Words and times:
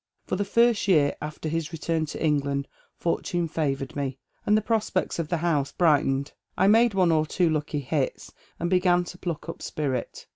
For 0.25 0.35
the 0.35 0.43
first 0.43 0.87
year 0.87 1.13
after 1.21 1.47
his 1.47 1.71
return 1.71 2.07
to 2.07 2.25
England 2.25 2.67
fortune 2.97 3.47
favoured 3.47 3.95
me, 3.95 4.17
and 4.47 4.57
the 4.57 4.61
prospects 4.63 5.19
of 5.19 5.27
the 5.27 5.37
house 5.45 5.71
brightened. 5.71 6.33
I 6.57 6.65
made 6.65 6.95
one 6.95 7.11
or 7.11 7.27
two 7.27 7.51
lucky 7.51 7.81
hits, 7.81 8.33
and 8.59 8.67
began 8.67 9.03
to 9.03 9.17
pluck 9.19 9.47
up 9.47 9.61
spirit. 9.61 10.25